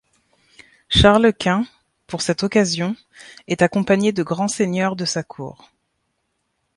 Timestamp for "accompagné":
3.61-4.11